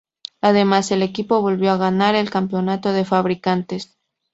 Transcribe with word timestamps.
Además, 0.41 0.89
el 0.89 1.03
equipo 1.03 1.41
volvió 1.41 1.69
a 1.73 1.77
ganar 1.77 2.15
el 2.15 2.31
Campeonato 2.31 2.91
de 2.91 3.05
Fabricantes. 3.05 3.99